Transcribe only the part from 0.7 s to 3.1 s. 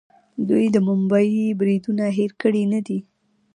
د ممبۍ بریدونه هیر کړي نه دي.